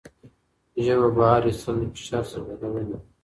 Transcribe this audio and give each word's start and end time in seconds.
ژبه 0.83 1.09
بهر 1.17 1.41
ایستل 1.47 1.75
د 1.79 1.83
فشار 1.95 2.23
څرګندونه 2.31 2.81
ده. 2.89 2.97